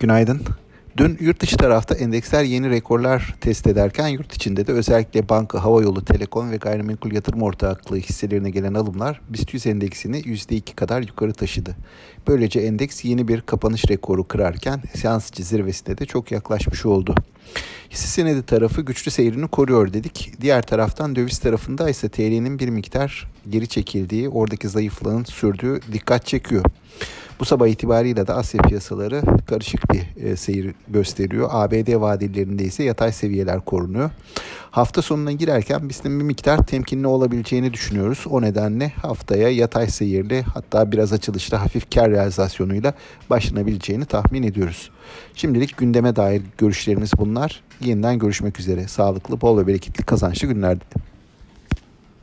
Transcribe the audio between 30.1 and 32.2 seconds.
e, seyir gösteriyor. ABD